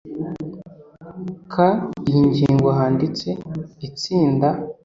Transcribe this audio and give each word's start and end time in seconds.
Ka 1.51 1.67
iyi 2.09 2.21
ngingo 2.29 2.67
handitse 2.77 3.29
itsinda 3.87 4.47